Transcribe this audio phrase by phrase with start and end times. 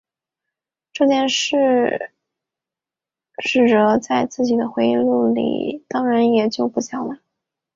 [0.93, 2.11] 这件事
[3.37, 7.21] 师哲在自己的回忆录里当然也就不讲了。